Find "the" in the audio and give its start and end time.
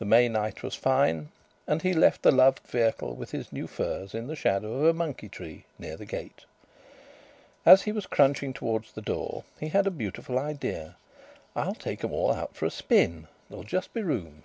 0.00-0.04, 2.22-2.32, 4.26-4.34, 5.96-6.04, 8.90-9.02